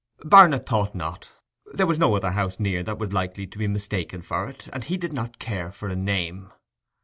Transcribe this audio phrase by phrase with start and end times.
[0.25, 1.29] Barnet thought not.
[1.75, 4.67] There was no other house near that was likely to be mistaken for it.
[4.73, 6.51] And he did not care for a name.